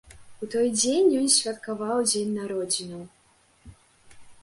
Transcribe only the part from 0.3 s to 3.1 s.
У той дзень ён святкаваў дзень народзінаў.